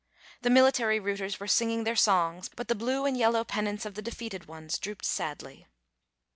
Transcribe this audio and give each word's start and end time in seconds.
The 0.41 0.49
military 0.49 0.99
rooters 0.99 1.39
were 1.39 1.47
singing 1.47 1.83
their 1.83 1.95
songs, 1.95 2.49
but 2.55 2.67
the 2.67 2.73
blue 2.73 3.05
and 3.05 3.15
yellow 3.15 3.43
pennants 3.43 3.85
of 3.85 3.93
the 3.93 4.01
defeated 4.01 4.45
ones 4.47 4.79
drooped 4.79 5.05
sadly. 5.05 5.67